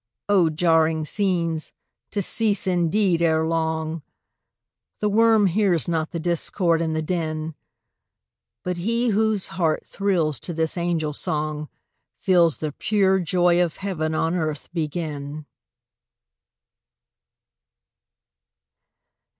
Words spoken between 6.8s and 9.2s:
and the din; But he